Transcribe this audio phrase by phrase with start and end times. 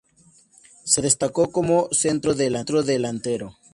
[0.83, 3.59] Se destacó como centrodelantero.